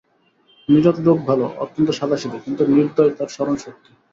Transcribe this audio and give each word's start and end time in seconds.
নীরদ 0.69 0.97
লোক 0.99 1.17
ভালো, 1.25 1.45
অত্যন্ত 1.57 1.89
সাদাসিধে, 1.91 2.37
কিন্তু 2.45 2.61
নির্দয় 2.67 3.11
তার 3.17 3.29
স্মরণশক্তি। 3.29 3.91